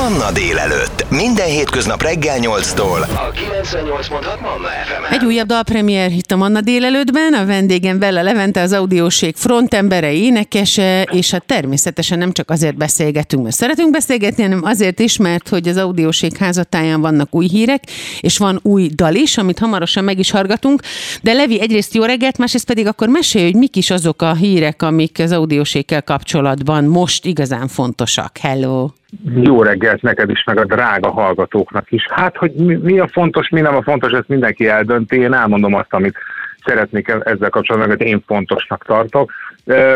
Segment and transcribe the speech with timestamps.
[0.00, 1.06] Manna délelőtt.
[1.10, 3.00] Minden hétköznap reggel 8-tól.
[3.02, 8.60] A 98.6 Manna fm Egy újabb dalpremier itt a Manna délelőttben, a vendégem Vele Levente,
[8.60, 14.60] az audióség frontembere, énekese, és hát természetesen nem csak azért beszélgetünk, mert szeretünk beszélgetni, hanem
[14.64, 17.84] azért is, mert hogy az audióség házatáján vannak új hírek,
[18.20, 20.82] és van új dal is, amit hamarosan meg is hallgatunk.
[21.22, 24.82] De Levi, egyrészt jó reggelt, másrészt pedig akkor mesélj, hogy mik is azok a hírek,
[24.82, 28.38] amik az audióséggel kapcsolatban most igazán fontosak.
[28.38, 28.88] Hello!
[29.34, 32.06] Jó reggelt neked is, meg a drága hallgatóknak is.
[32.10, 35.16] Hát, hogy mi, a fontos, mi nem a fontos, ezt mindenki eldönti.
[35.16, 36.18] Én elmondom azt, amit
[36.64, 39.32] szeretnék ezzel kapcsolatban, hogy én fontosnak tartok.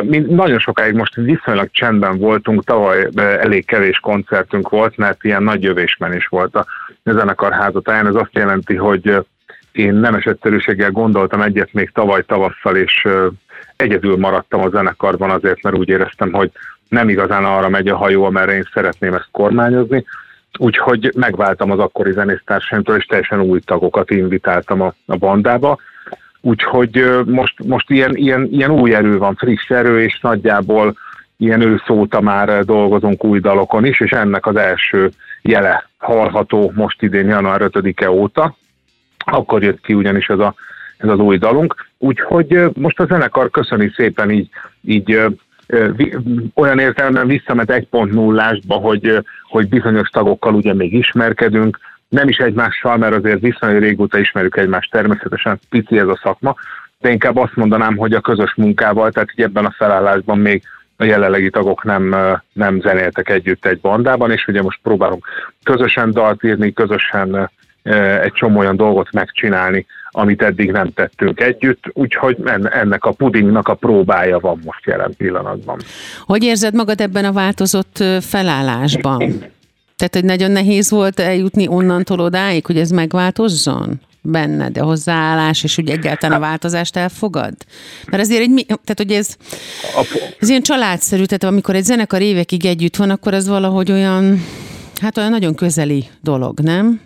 [0.03, 5.63] Mi nagyon sokáig most viszonylag csendben voltunk, tavaly elég kevés koncertünk volt, mert ilyen nagy
[5.63, 6.67] jövésmenés volt a
[7.05, 8.07] zenekar házatáján.
[8.07, 9.27] Ez azt jelenti, hogy
[9.73, 13.09] én nemes egyszerűséggel gondoltam egyet még tavaly tavasszal, és
[13.77, 16.51] egyedül maradtam a zenekarban azért, mert úgy éreztem, hogy
[16.89, 20.05] nem igazán arra megy a hajó, amerre én szeretném ezt kormányozni.
[20.59, 25.79] Úgyhogy megváltam az akkori zenésztársaimtól, és teljesen új tagokat invitáltam a, a bandába.
[26.41, 30.97] Úgyhogy most, most ilyen, ilyen, ilyen új erő van, friss erő, és nagyjából
[31.37, 35.11] ilyen ősz óta már dolgozunk új dalokon is, és ennek az első
[35.43, 38.57] jele hallható most idén január 5-e óta.
[39.25, 40.55] Akkor jött ki ugyanis ez, a,
[40.97, 41.75] ez az új dalunk.
[41.99, 44.49] Úgyhogy most a zenekar köszöni szépen így,
[44.83, 45.21] így
[46.55, 53.15] olyan értelemben visszamet 1.0-ásba, hogy, hogy bizonyos tagokkal ugye még ismerkedünk, nem is egymással, mert
[53.15, 56.55] azért viszonylag régóta ismerjük egymást, természetesen pici ez a szakma,
[56.99, 60.63] de inkább azt mondanám, hogy a közös munkával, tehát így ebben a felállásban még
[60.97, 62.17] a jelenlegi tagok nem,
[62.53, 65.27] nem zenéltek együtt egy bandában, és ugye most próbálunk
[65.63, 67.51] közösen dalt írni, közösen
[68.23, 69.87] egy csomó olyan dolgot megcsinálni,
[70.17, 72.37] amit eddig nem tettünk együtt, úgyhogy
[72.71, 75.79] ennek a pudingnak a próbája van most jelen pillanatban.
[76.25, 79.19] Hogy érzed magad ebben a változott felállásban?
[79.97, 84.01] Tehát, hogy nagyon nehéz volt eljutni onnantól odáig, hogy ez megváltozzon?
[84.27, 87.55] benned a hozzáállás, és úgy egyáltalán a változást elfogad?
[88.07, 89.37] Mert azért egy, tehát hogy ez,
[90.41, 94.45] ez ilyen családszerű, tehát amikor egy zenekar évekig együtt van, akkor ez valahogy olyan,
[95.01, 97.01] hát olyan nagyon közeli dolog, nem?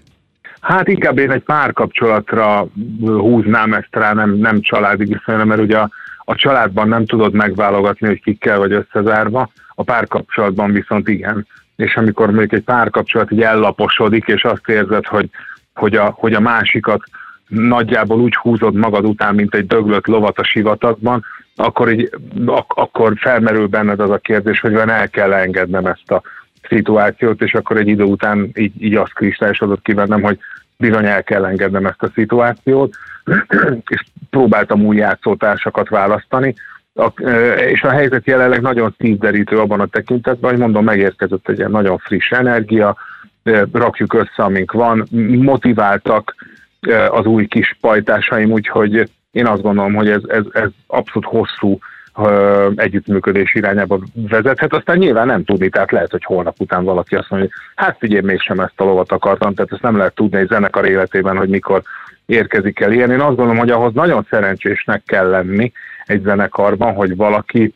[0.60, 2.66] Hát inkább én egy párkapcsolatra
[3.00, 8.06] húznám ezt rá, nem, nem családi viszonyra, mert ugye a, a családban nem tudod megválogatni,
[8.06, 11.46] hogy kikkel vagy összezárva, a párkapcsolatban viszont igen.
[11.76, 15.30] És amikor mondjuk egy párkapcsolat így ellaposodik, és azt érzed, hogy,
[15.74, 17.02] hogy, a, hogy a másikat
[17.48, 21.24] nagyjából úgy húzod magad után, mint egy döglött lovat a sivatagban,
[21.56, 22.10] akkor, így,
[22.46, 26.22] ak- akkor felmerül benned az a kérdés, hogy van el kell engednem ezt a
[26.68, 30.38] szituációt, és akkor egy idő után így, így azt kristályosodott ki bennem, hogy
[30.76, 32.94] bizony el kell engednem ezt a szituációt,
[33.94, 36.54] és próbáltam új játszótársakat választani,
[36.94, 37.22] a,
[37.68, 41.98] és a helyzet jelenleg nagyon szívderítő abban a tekintetben, hogy mondom, megérkezett egy ilyen nagyon
[41.98, 42.96] friss energia,
[43.72, 45.06] rakjuk össze, amink van,
[45.38, 46.34] motiváltak
[47.10, 51.78] az új kis pajtásaim, úgyhogy én azt gondolom, hogy ez, ez, ez abszolút hosszú
[52.76, 57.48] együttműködés irányába vezethet, aztán nyilván nem tudni, tehát lehet, hogy holnap után valaki azt mondja,
[57.50, 60.86] hogy hát figyelj, mégsem ezt a lovat akartam, tehát ezt nem lehet tudni egy zenekar
[60.86, 61.82] életében, hogy mikor
[62.26, 63.10] érkezik el ilyen.
[63.10, 65.72] Én azt gondolom, hogy ahhoz nagyon szerencsésnek kell lenni
[66.04, 67.74] egy zenekarban, hogy valaki,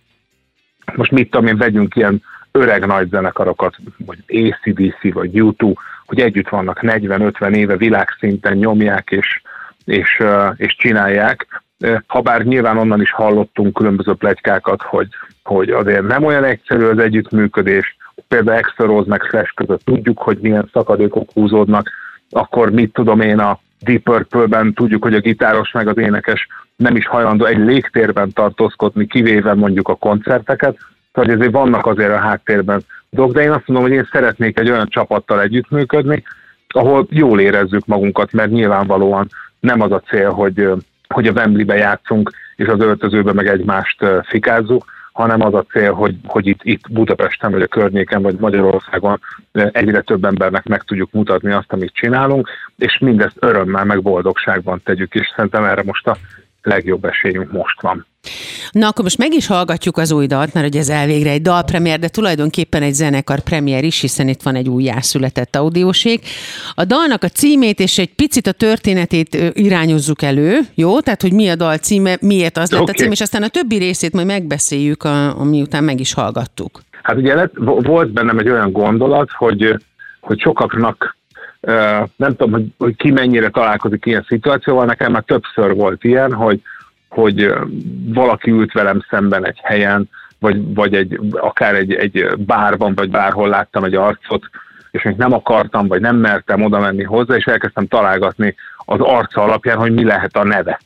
[0.94, 3.76] most mit tudom én, vegyünk ilyen öreg nagy zenekarokat,
[4.06, 5.74] vagy ACDC, vagy U2,
[6.06, 9.42] hogy együtt vannak 40-50 éve világszinten nyomják és,
[9.84, 10.22] és,
[10.56, 11.62] és csinálják,
[12.06, 15.08] Habár nyilván onnan is hallottunk különböző plegykákat, hogy,
[15.42, 17.96] hogy azért nem olyan egyszerű az együttműködés,
[18.28, 21.90] például Extra Rose meg Flash között tudjuk, hogy milyen szakadékok húzódnak,
[22.30, 26.96] akkor mit tudom én a Deep Purple-ben tudjuk, hogy a gitáros meg az énekes nem
[26.96, 30.78] is hajlandó egy légtérben tartózkodni, kivéve mondjuk a koncerteket,
[31.12, 34.70] tehát ezért vannak azért a háttérben dolgok, de én azt mondom, hogy én szeretnék egy
[34.70, 36.22] olyan csapattal együttműködni,
[36.68, 39.28] ahol jól érezzük magunkat, mert nyilvánvalóan
[39.60, 40.68] nem az a cél, hogy
[41.12, 46.16] hogy a Wembley-be játszunk, és az öltözőbe meg egymást fikázzuk, hanem az a cél, hogy,
[46.24, 49.20] hogy itt, itt Budapesten, vagy a környéken, vagy Magyarországon
[49.52, 55.14] egyre több embernek meg tudjuk mutatni azt, amit csinálunk, és mindezt örömmel, meg boldogságban tegyük,
[55.14, 56.16] és szerintem erre most a
[56.62, 58.06] legjobb esélyünk most van.
[58.70, 61.98] Na akkor most meg is hallgatjuk az új dalt, mert ugye ez elvégre egy dalpremier,
[61.98, 66.20] de tulajdonképpen egy zenekar premier is, hiszen itt van egy újjászületett audióség.
[66.74, 71.00] A dalnak a címét és egy picit a történetét irányozzuk elő, jó?
[71.00, 72.94] Tehát, hogy mi a dal címe, miért az lett okay.
[72.94, 76.80] a cím, és aztán a többi részét majd megbeszéljük, a, után meg is hallgattuk.
[77.02, 79.76] Hát ugye lett, volt bennem egy olyan gondolat, hogy,
[80.20, 81.16] hogy sokaknak
[82.16, 86.60] nem tudom, hogy, hogy ki mennyire találkozik ilyen szituációval, nekem már többször volt ilyen, hogy,
[87.12, 87.54] hogy
[88.04, 93.48] valaki ült velem szemben egy helyen, vagy, vagy egy, akár egy, egy bárban, vagy bárhol
[93.48, 94.44] láttam egy arcot,
[94.90, 99.42] és még nem akartam, vagy nem mertem oda menni hozzá, és elkezdtem találgatni az arca
[99.42, 100.80] alapján, hogy mi lehet a neve.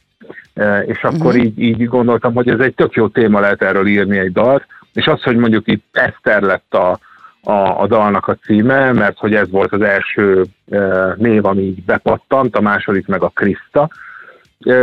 [0.86, 1.44] És akkor uh-huh.
[1.44, 5.06] így, így gondoltam, hogy ez egy tök jó téma lehet erről írni egy dalt, és
[5.06, 6.98] az, hogy mondjuk itt Eszter lett a,
[7.42, 11.84] a, a dalnak a címe, mert hogy ez volt az első e, név, ami így
[11.84, 13.90] bepattant, a második meg a Kriszta.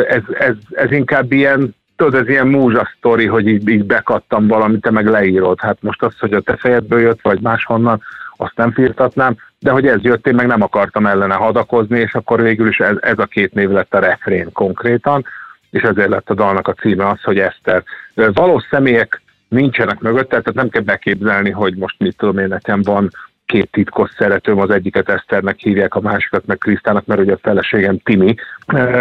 [0.08, 4.82] Ez, ez, ez inkább ilyen, tudod, ez ilyen múzsa sztori, hogy így, így bekattam valamit,
[4.82, 5.60] te meg leírod.
[5.60, 8.02] Hát most az, hogy a te fejedből jött, vagy máshonnan,
[8.38, 12.42] azt nem firtatnám, de hogy ez jött, én meg nem akartam ellene hadakozni, és akkor
[12.42, 15.26] végül is ez, ez a két név lett a refrén konkrétan,
[15.70, 17.84] és ezért lett a dalnak a címe az, hogy Eszter.
[18.16, 23.10] Valós személyek nincsenek mögött, tehát nem kell beképzelni, hogy most mit tudom én, nekem van
[23.46, 27.98] két titkos szeretőm, az egyiket Eszternek hívják, a másikat meg Krisztának, mert ugye a feleségem
[27.98, 28.36] Timi,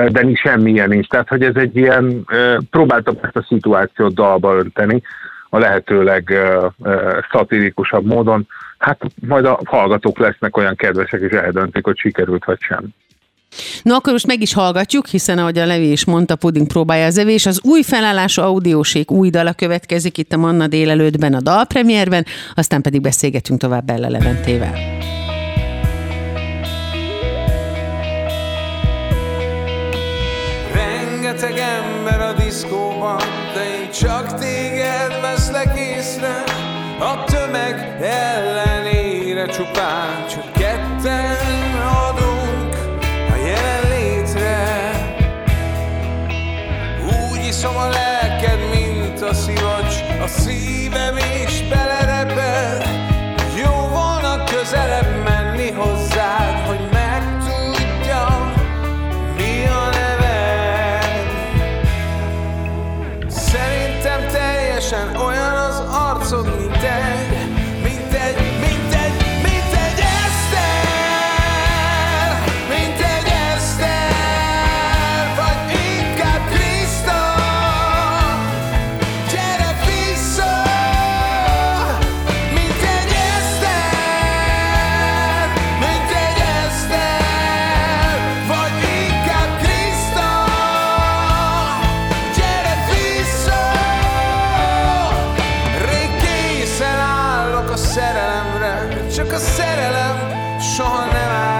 [0.08, 1.08] de mi semmilyen nincs.
[1.08, 2.26] Tehát, hogy ez egy ilyen,
[2.70, 5.02] próbáltam ezt a szituációt dalba önteni,
[5.48, 6.38] a lehetőleg
[7.30, 8.46] szatirikusabb módon.
[8.78, 12.84] Hát majd a hallgatók lesznek olyan kedvesek, és eldöntik, hogy sikerült vagy sem.
[13.82, 17.18] No, akkor most meg is hallgatjuk, hiszen ahogy a Levi is mondta, puding próbálja az
[17.18, 17.46] evés.
[17.46, 23.00] Az új felállású audióség új dala következik itt a Manna délelőttben a dalpremierben, aztán pedig
[23.00, 24.74] beszélgetünk tovább Bella Leventével.
[30.74, 33.22] Rengeteg ember a diszkóban,
[33.54, 36.44] de én csak téged veszlek észre,
[36.98, 41.41] a tömeg ellenére csupán csak ketten
[47.62, 51.16] Iszom a lelked, mint a szivacs A szívem
[99.14, 100.16] csak a szerelem
[100.60, 101.51] soha nem áll.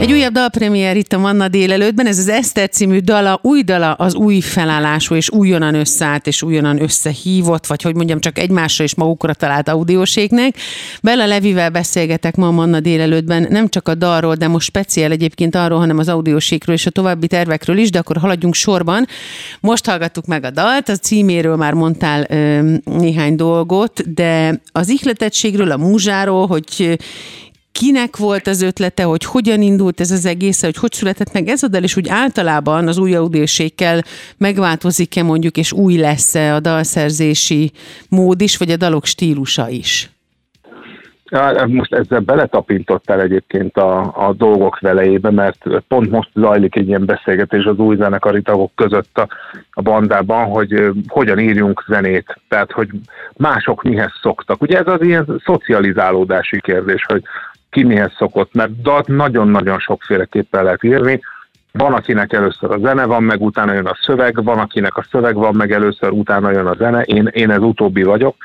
[0.00, 4.14] Egy újabb dalpremier itt a Manna délelőttben, ez az Eszter című dala, új dala, az
[4.14, 9.34] új felállású és újonnan összeállt és újonnan összehívott, vagy hogy mondjam, csak egymásra és magukra
[9.34, 10.54] talált audióségnek.
[11.02, 15.54] Bella Levivel beszélgetek ma a Manna délelőttben, nem csak a dalról, de most speciál egyébként
[15.54, 19.06] arról, hanem az audióségről és a további tervekről is, de akkor haladjunk sorban.
[19.60, 25.70] Most hallgattuk meg a dalt, a címéről már mondtál ö, néhány dolgot, de az ihletettségről,
[25.70, 26.98] a múzsáról, hogy
[27.72, 31.62] kinek volt az ötlete, hogy hogyan indult ez az egész, hogy hogy született meg ez
[31.62, 34.02] a dal, és úgy általában az új audioségkel
[34.36, 37.72] megváltozik-e mondjuk, és új lesz-e a dalszerzési
[38.08, 40.10] mód is, vagy a dalok stílusa is?
[41.66, 47.64] Most ezzel beletapintottál egyébként a, a dolgok velejébe, mert pont most zajlik egy ilyen beszélgetés
[47.64, 49.28] az új zenekari tagok között a,
[49.70, 52.88] a bandában, hogy hogyan írjunk zenét, tehát hogy
[53.36, 54.62] mások mihez szoktak.
[54.62, 57.22] Ugye ez az ilyen szocializálódási kérdés, hogy
[57.70, 61.20] ki mihez szokott, mert dalt nagyon-nagyon sokféleképpen lehet írni.
[61.72, 65.34] Van, akinek először a zene van, meg utána jön a szöveg, van, akinek a szöveg
[65.34, 67.02] van, meg először utána jön a zene.
[67.02, 68.36] Én, én ez utóbbi vagyok,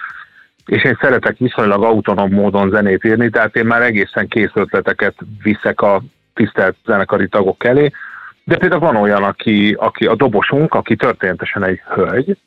[0.65, 5.81] és én szeretek viszonylag autonóm módon zenét írni, tehát én már egészen kész ötleteket viszek
[5.81, 6.01] a
[6.33, 7.91] tisztelt zenekari tagok elé,
[8.43, 12.38] de például van olyan, aki, aki a dobosunk, aki történetesen egy hölgy,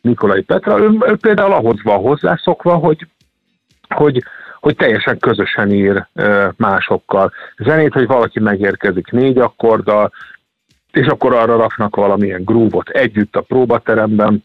[0.00, 3.06] Nikolai Petra, ő, ő például ahhoz van hozzászokva, hogy,
[3.88, 4.22] hogy
[4.66, 6.06] hogy teljesen közösen ír
[6.56, 7.32] másokkal.
[7.58, 10.12] Zenét, hogy valaki megérkezik négy akkorddal,
[10.92, 14.44] és akkor arra raknak valamilyen grúvot együtt a próbateremben,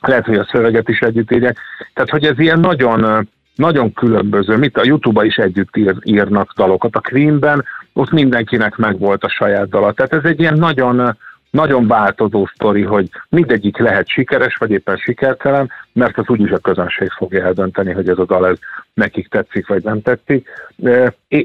[0.00, 1.58] lehet, hogy a szöveget is együtt írják.
[1.94, 6.96] Tehát, hogy ez ilyen nagyon, nagyon különböző, mit a YouTube-ba is együtt ír, írnak dalokat.
[6.96, 9.92] A Queenben ott mindenkinek megvolt a saját dala.
[9.92, 11.16] Tehát ez egy ilyen nagyon,
[11.52, 17.10] nagyon változó sztori, hogy mindegyik lehet sikeres, vagy éppen sikertelen, mert az úgyis a közönség
[17.10, 18.58] fogja eldönteni, hogy ez a dal ez
[18.94, 20.48] nekik tetszik, vagy nem tetszik.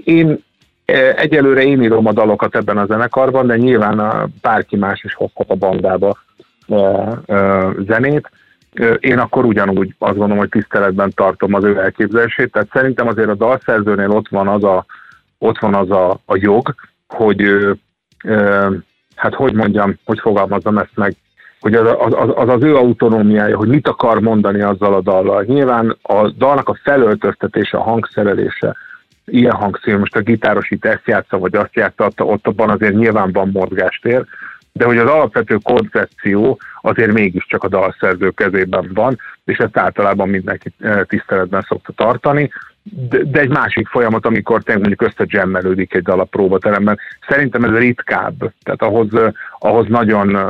[0.04, 0.44] Én
[1.16, 5.56] egyelőre én írom a dalokat ebben a zenekarban, de nyilván bárki más is hozhat a
[5.56, 6.18] bandába
[7.88, 8.30] zenét.
[9.00, 13.36] Én akkor ugyanúgy azt gondolom, hogy tiszteletben tartom az ő elképzelését, tehát szerintem azért a
[13.36, 14.86] dalszerzőnél ott van az a,
[15.38, 16.76] ott van az a, a jog,
[17.08, 17.42] hogy
[19.18, 21.16] hát hogy mondjam, hogy fogalmazom ezt meg,
[21.60, 25.44] hogy az az, az az ő autonómiája, hogy mit akar mondani azzal a dallal.
[25.44, 28.76] Nyilván a dalnak a felöltöztetése, a hangszerelése,
[29.26, 33.32] ilyen hangszín, most a gitáros itt ezt játsza, vagy azt játsza, ott abban azért nyilván
[33.32, 34.26] van mozgástér,
[34.72, 40.72] de hogy az alapvető koncepció azért mégiscsak a dalszerző kezében van, és ezt általában mindenki
[40.80, 42.52] eh, tiszteletben szokta tartani,
[42.91, 47.00] de, de egy másik folyamat, amikor tényleg mondjuk összegemmelődik egy dal a próbateremben.
[47.27, 50.46] Szerintem ez ritkább, tehát ahhoz, eh, ahhoz nagyon eh,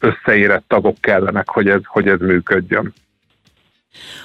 [0.00, 2.92] összeérett tagok kellenek, hogy ez, hogy ez működjön.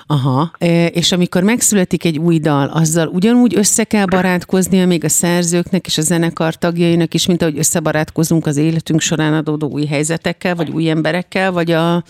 [0.08, 0.52] Aha,
[0.90, 5.98] és amikor megszületik egy új dal, azzal ugyanúgy össze kell barátkoznia még a szerzőknek és
[5.98, 10.90] a zenekar tagjainak is, mint ahogy összebarátkozunk az életünk során adódó új helyzetekkel, vagy új
[10.90, 12.04] emberekkel, vagy a,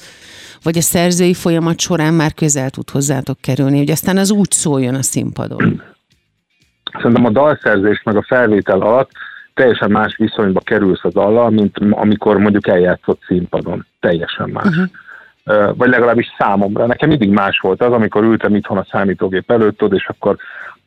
[0.64, 4.96] vagy a szerzői folyamat során már közel tud hozzátok kerülni, hogy aztán az úgy szóljon
[4.96, 5.82] a színpadon.
[6.94, 9.12] Szerintem a dalszerzés meg a felvétel alatt
[9.54, 13.86] teljesen más viszonyba kerülsz az dallal, mint amikor mondjuk eljátszott színpadon.
[14.00, 14.66] Teljesen más.
[14.66, 14.90] Uh-huh
[15.75, 16.86] vagy legalábbis számomra.
[16.86, 20.36] Nekem mindig más volt az, amikor ültem itthon a számítógép előtt, és akkor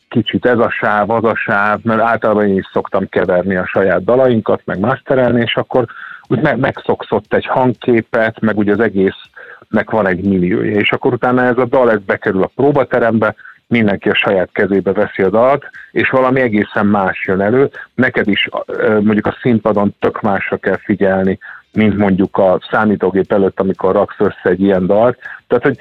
[0.08, 4.04] kicsit ez a sáv, az a sáv, mert általában én is szoktam keverni a saját
[4.04, 5.84] dalainkat, meg masterelni, és akkor
[6.26, 11.42] úgy meg, megszokszott egy hangképet, meg ugye az egésznek van egy milliója, és akkor utána
[11.42, 13.34] ez a dal ez bekerül a próbaterembe,
[13.66, 17.70] mindenki a saját kezébe veszi a dalt, és valami egészen más jön elő.
[17.94, 18.48] Neked is
[18.78, 21.38] mondjuk a színpadon tök másra kell figyelni,
[21.72, 25.18] mint mondjuk a számítógép előtt, amikor raksz össze egy ilyen dalt.
[25.46, 25.78] Tehát, hogy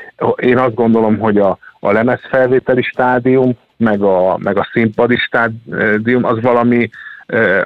[0.47, 6.41] én azt gondolom, hogy a, a lemezfelvételi stádium, meg a, meg a színpadi stádium, az
[6.41, 6.89] valami,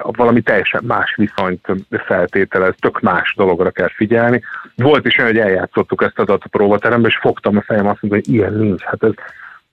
[0.00, 4.42] valami teljesen más viszonyt feltételez, tök más dologra kell figyelni.
[4.76, 8.22] Volt is olyan, hogy eljátszottuk ezt az a próbaterembe, és fogtam a fejem azt mondani,
[8.24, 9.12] hogy ilyen nincs, hát ez,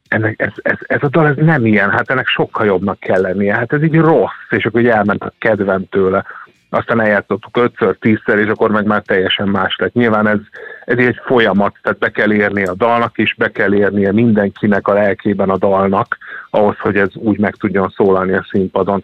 [0.08, 3.56] ennek, ez, ez, ez a dal ez nem ilyen, hát ennek sokkal jobbnak kell lennie,
[3.56, 6.26] hát ez így rossz, és akkor elment a kedvem tőle
[6.74, 9.94] aztán eljátszottuk ötször, tízszer, és akkor meg már teljesen más lett.
[9.94, 10.40] Nyilván ez,
[10.86, 14.94] ez egy folyamat, tehát be kell érni a dalnak is, be kell érnie mindenkinek a
[14.94, 16.18] lelkében a dalnak,
[16.50, 19.04] ahhoz, hogy ez úgy meg tudjon szólalni a színpadon,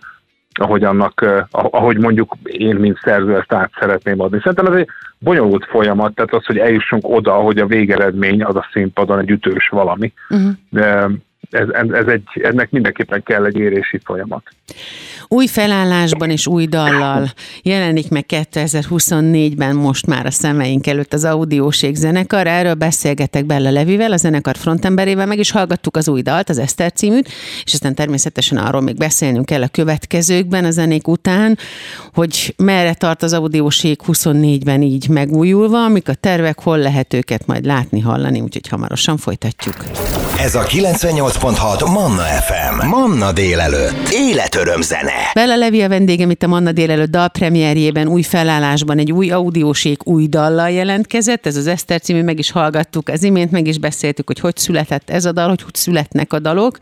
[0.59, 4.37] ahogy annak, ahogy mondjuk én, mint szerző ezt át szeretném adni.
[4.37, 4.87] Szerintem ez egy
[5.19, 9.67] bonyolult folyamat, tehát az, hogy eljussunk oda, hogy a végeredmény az a színpadon egy ütős
[9.69, 10.13] valami.
[10.29, 10.51] Uh-huh.
[10.69, 11.07] De
[11.49, 14.43] ez, ez egy, ennek mindenképpen kell egy érési folyamat.
[15.27, 17.29] Új felállásban és új dallal
[17.63, 22.47] jelenik meg 2024-ben most már a szemeink előtt az Audióség zenekar.
[22.47, 26.91] Erről beszélgetek Bella Levivel, a zenekar frontemberével, meg is hallgattuk az új dalt, az Eszter
[26.91, 27.29] címűt,
[27.63, 31.57] és aztán természetesen arról még beszélnünk kell a következőkben, a zenék után,
[32.13, 37.65] hogy merre tart az Audióség 24-ben így megújulva, amik a tervek, hol lehet őket majd
[37.65, 39.75] látni, hallani, úgyhogy hamarosan folytatjuk.
[40.39, 40.63] Ez a
[41.37, 42.87] 98.6 Manna FM.
[42.87, 44.09] Manna délelőtt.
[44.11, 45.11] Életöröm zene.
[45.33, 50.27] Bella Levi a vendégem itt a Manna délelőtt dalpremierjében, új felállásban, egy új audiósék új
[50.27, 51.45] dallal jelentkezett.
[51.45, 55.09] Ez az Eszter című, meg is hallgattuk az imént, meg is beszéltük, hogy hogy született
[55.09, 56.77] ez a dal, hogy hogy születnek a dalok,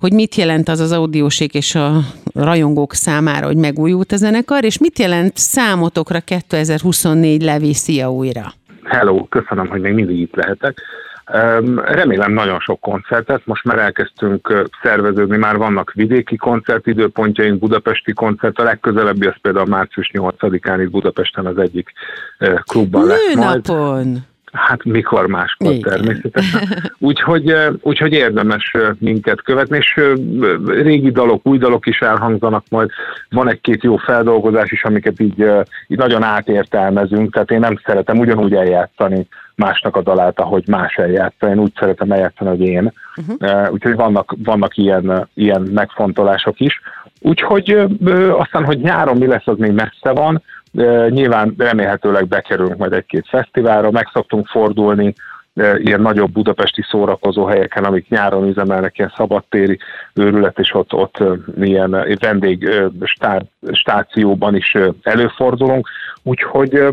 [0.00, 2.00] hogy mit jelent az az audiósék és a
[2.34, 8.52] rajongók számára, hogy megújult a zenekar, és mit jelent számotokra 2024 Levi, szia újra!
[8.82, 10.80] Hello, köszönöm, hogy még mindig itt lehetek.
[11.84, 18.62] Remélem nagyon sok koncertet, most már elkezdtünk szerveződni, már vannak vidéki koncertidőpontjaink, budapesti koncert, a
[18.62, 21.92] legközelebbi az például március 8-án itt Budapesten az egyik
[22.66, 23.70] klubban lesz majd.
[24.52, 25.80] Hát mikor máskor Igen.
[25.80, 26.68] természetesen.
[26.98, 30.00] Úgyhogy, úgyhogy érdemes minket követni, és
[30.66, 32.90] régi dalok, új dalok is elhangzanak majd.
[33.30, 35.46] Van egy-két jó feldolgozás is, amiket így,
[35.86, 41.48] így nagyon átértelmezünk, tehát én nem szeretem ugyanúgy eljátszani másnak a dalát, ahogy más eljátsza.
[41.48, 42.92] Én úgy szeretem eljátszani, hogy én.
[43.16, 43.72] Uh-huh.
[43.72, 46.80] Úgyhogy vannak, vannak ilyen, ilyen megfontolások is.
[47.20, 47.86] Úgyhogy
[48.38, 50.42] aztán, hogy nyáron mi lesz, az még messze van.
[51.08, 55.14] Nyilván remélhetőleg bekerülünk majd egy-két fesztiválra, meg szoktunk fordulni
[55.54, 59.78] ilyen nagyobb budapesti szórakozó helyeken, amik nyáron üzemelnek, ilyen szabadtéri
[60.14, 61.18] őrület, és ott, ott
[61.60, 62.68] ilyen vendég
[63.02, 63.42] stá,
[63.72, 65.88] stációban is előfordulunk,
[66.22, 66.86] úgyhogy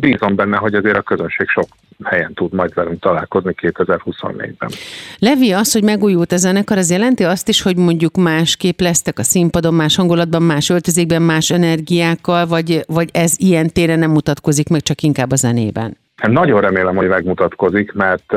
[0.00, 1.66] bízom benne, hogy azért a közönség sok
[2.02, 4.70] helyen tud majd velünk találkozni 2024-ben.
[5.18, 9.22] Levi, az, hogy megújult a zenekar, az jelenti azt is, hogy mondjuk másképp lesztek a
[9.22, 14.80] színpadon, más hangulatban, más öltözékben, más energiákkal, vagy, vagy ez ilyen téren nem mutatkozik meg,
[14.80, 15.96] csak inkább a zenében?
[16.16, 18.32] Hát nagyon remélem, hogy megmutatkozik, mert,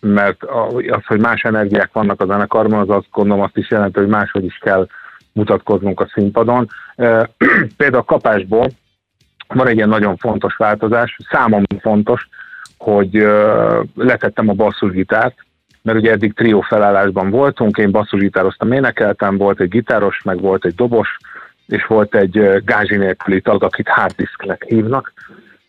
[0.00, 0.44] mert
[0.88, 4.44] az, hogy más energiák vannak a zenekarban, az azt gondolom azt is jelenti, hogy máshogy
[4.44, 4.86] is kell
[5.32, 6.68] mutatkoznunk a színpadon.
[7.76, 8.70] Például a kapásból
[9.48, 12.28] van egy ilyen nagyon fontos változás, számomra fontos,
[12.78, 13.26] hogy
[13.94, 15.34] letettem a basszusgitárt,
[15.82, 20.74] mert ugye eddig trió felállásban voltunk, én basszusgitároztam, énekeltem, volt egy gitáros, meg volt egy
[20.74, 21.16] dobos,
[21.66, 25.12] és volt egy gázsi nélküli tag, akit harddisknek hívnak,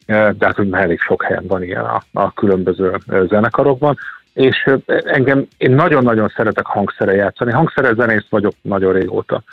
[0.08, 2.96] de hát hogy elég sok helyen van ilyen a, a különböző
[3.30, 3.98] zenekarokban,
[4.34, 4.70] és
[5.06, 9.44] engem, én nagyon-nagyon szeretek hangszere játszani, hangszere zenész vagyok nagyon régóta,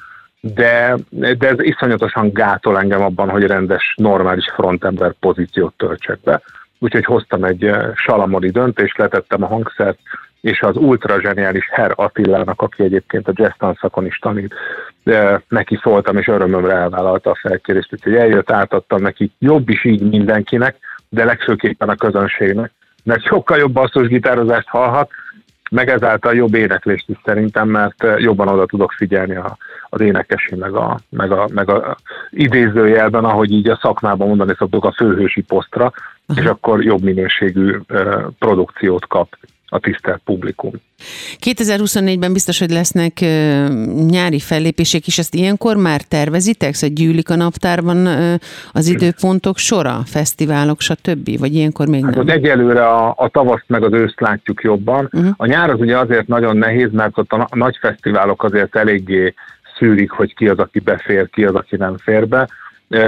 [0.40, 6.40] de, de ez iszonyatosan gátol engem abban, hogy rendes, normális frontember pozíciót töltsek be.
[6.78, 9.98] Úgyhogy hoztam egy salamoni döntést, letettem a hangszert,
[10.44, 14.54] és az ultra zseniális Herr Attilának, aki egyébként a jazz tanszakon is tanít,
[15.04, 20.10] de neki szóltam, és örömömre elvállalta a felkérést, úgyhogy eljött, átadtam neki, jobb is így
[20.10, 20.76] mindenkinek,
[21.08, 22.70] de legfőképpen a közönségnek,
[23.04, 25.10] mert sokkal jobb basszusgitározást hallhat,
[25.70, 29.56] meg ezáltal jobb éneklést is szerintem, mert jobban oda tudok figyelni a,
[29.88, 31.96] az énekesi, meg a, meg, a, meg a
[32.30, 35.92] idézőjelben, ahogy így a szakmában mondani szoktuk, a főhősi posztra,
[36.26, 36.44] uh-huh.
[36.44, 39.36] és akkor jobb minőségű uh, produkciót kap
[39.74, 40.72] a tisztelt publikum.
[41.44, 43.20] 2024-ben biztos, hogy lesznek
[44.08, 46.74] nyári fellépések is, ezt ilyenkor már tervezitek?
[46.74, 48.06] Szóval gyűlik a naptárban
[48.72, 51.38] az időpontok sora, fesztiválok, stb.
[51.38, 52.28] Vagy ilyenkor még hát nem?
[52.28, 55.08] Egyelőre a, a tavaszt meg az őszt látjuk jobban.
[55.12, 55.32] Uh-huh.
[55.36, 59.34] A nyár az ugye azért nagyon nehéz, mert ott a nagy fesztiválok azért eléggé
[59.78, 62.48] szűrik, hogy ki az, aki befér, ki az, aki nem fér be.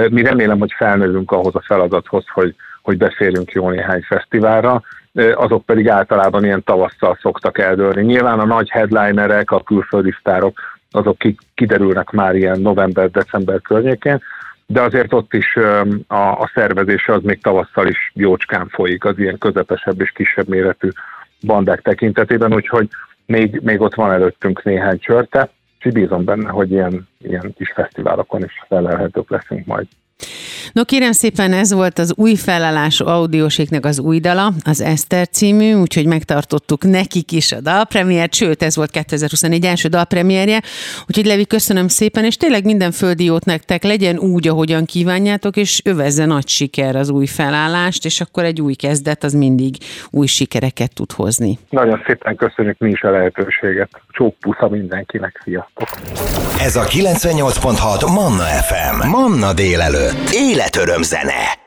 [0.09, 4.83] Mi remélem, hogy felnövünk ahhoz a feladathoz, hogy, hogy beférjünk jó néhány fesztiválra
[5.13, 8.01] azok pedig általában ilyen tavasszal szoktak eldőlni.
[8.01, 10.59] Nyilván a nagy headlinerek, a külföldi sztárok,
[10.91, 11.17] azok
[11.53, 14.21] kiderülnek már ilyen november-december környékén,
[14.65, 15.55] de azért ott is
[16.07, 20.89] a, a szervezése az még tavasszal is jócskán folyik az ilyen közepesebb és kisebb méretű
[21.41, 22.87] bandák tekintetében, úgyhogy
[23.25, 25.49] még, még ott van előttünk néhány csörte,
[25.79, 29.87] és bízom benne, hogy ilyen, ilyen kis fesztiválokon is felelhetők leszünk majd.
[30.73, 35.73] No kérem szépen, ez volt az új felállású audióséknek az új dala, az Eszter című,
[35.73, 40.61] úgyhogy megtartottuk nekik is a dalpremiért, sőt ez volt 2024 első dalpremierje,
[41.07, 45.81] úgyhogy Levi köszönöm szépen, és tényleg minden földi jót nektek legyen úgy, ahogyan kívánjátok, és
[45.83, 49.75] övezze nagy siker az új felállást, és akkor egy új kezdet az mindig
[50.09, 51.57] új sikereket tud hozni.
[51.69, 53.89] Nagyon szépen köszönjük mi is a lehetőséget.
[54.09, 55.87] Csók pusza mindenkinek, sziasztok!
[56.59, 59.07] Ez a 98.6 Manna FM.
[59.07, 60.29] Manna délelőtt.
[60.31, 60.56] Életöröm
[61.03, 61.66] zene.